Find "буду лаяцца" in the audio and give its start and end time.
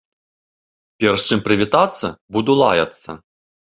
2.39-3.09